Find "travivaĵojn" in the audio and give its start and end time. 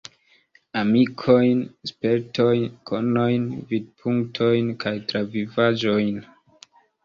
5.15-6.15